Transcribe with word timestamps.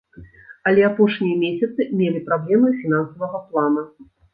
Але 0.71 0.85
апошнія 0.87 1.37
месяцы 1.45 1.87
мелі 2.03 2.25
праблемы 2.33 2.77
фінансавага 2.83 3.49
плана. 3.51 3.91